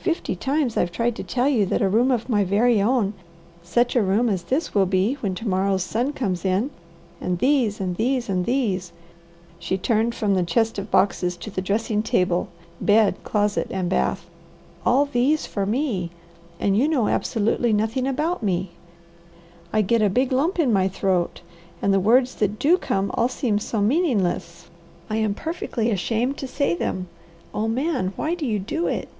Fifty 0.00 0.34
times 0.34 0.78
I've 0.78 0.90
tried 0.90 1.16
to 1.16 1.22
tell 1.22 1.50
you 1.50 1.66
that 1.66 1.82
a 1.82 1.88
room 1.88 2.10
of 2.10 2.30
my 2.30 2.42
very 2.42 2.80
own, 2.80 3.12
such 3.62 3.94
a 3.94 4.00
room 4.00 4.30
as 4.30 4.44
this 4.44 4.74
will 4.74 4.86
be 4.86 5.16
when 5.20 5.34
to 5.34 5.46
morrow's 5.46 5.82
sun 5.84 6.14
comes 6.14 6.46
in, 6.46 6.70
and 7.20 7.38
these, 7.40 7.78
and 7.78 7.94
these, 7.96 8.30
and 8.30 8.46
these," 8.46 8.92
she 9.58 9.76
turned 9.76 10.14
from 10.14 10.32
the 10.32 10.42
chest 10.42 10.78
of 10.78 10.90
boxes 10.90 11.36
to 11.36 11.50
the 11.50 11.60
dressing 11.60 12.02
table, 12.02 12.48
bed, 12.80 13.22
closet, 13.22 13.66
and 13.70 13.90
bath, 13.90 14.24
"all 14.86 15.04
these 15.04 15.44
for 15.44 15.66
me, 15.66 16.10
and 16.58 16.78
you 16.78 16.88
know 16.88 17.08
absolutely 17.08 17.74
nothing 17.74 18.06
about 18.06 18.42
me 18.42 18.70
I 19.74 19.82
get 19.82 20.00
a 20.00 20.08
big 20.08 20.32
lump 20.32 20.58
in 20.58 20.72
my 20.72 20.88
throat, 20.88 21.42
and 21.82 21.92
the 21.92 22.00
words 22.00 22.36
that 22.36 22.58
do 22.58 22.78
come 22.78 23.10
all 23.12 23.28
seem 23.28 23.58
so 23.58 23.82
meaningless, 23.82 24.70
I 25.10 25.16
am 25.16 25.34
perfectly 25.34 25.90
ashamed 25.90 26.38
to 26.38 26.46
say 26.48 26.74
them. 26.74 27.08
Oh 27.52 27.68
Man, 27.68 28.14
why 28.16 28.34
do 28.34 28.46
you 28.46 28.58
do 28.58 28.86
it?" 28.86 29.10